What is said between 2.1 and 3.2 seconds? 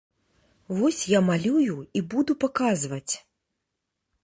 буду паказваць!